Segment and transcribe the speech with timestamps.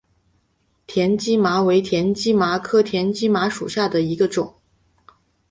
[0.87, 4.55] 田基麻为田基麻科田基麻属下的一个种。